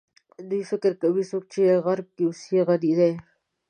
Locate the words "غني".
2.67-2.91